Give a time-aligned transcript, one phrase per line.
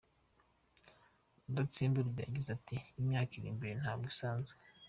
[1.43, 4.55] Rudatsimburwa yagize ati “Imyaka iri imbere ntabwo isanzwe.